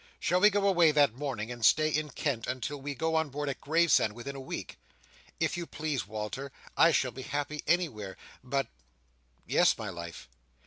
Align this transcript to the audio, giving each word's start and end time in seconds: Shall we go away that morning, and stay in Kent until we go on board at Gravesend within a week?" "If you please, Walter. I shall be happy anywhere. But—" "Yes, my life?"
Shall 0.19 0.39
we 0.41 0.49
go 0.49 0.67
away 0.67 0.89
that 0.89 1.13
morning, 1.13 1.51
and 1.51 1.63
stay 1.63 1.87
in 1.87 2.09
Kent 2.09 2.47
until 2.47 2.81
we 2.81 2.95
go 2.95 3.13
on 3.13 3.29
board 3.29 3.49
at 3.49 3.61
Gravesend 3.61 4.13
within 4.13 4.35
a 4.35 4.39
week?" 4.41 4.79
"If 5.39 5.55
you 5.57 5.67
please, 5.67 6.07
Walter. 6.07 6.51
I 6.75 6.91
shall 6.91 7.11
be 7.11 7.21
happy 7.21 7.63
anywhere. 7.67 8.17
But—" 8.43 8.65
"Yes, 9.45 9.77
my 9.77 9.89
life?" 9.89 10.27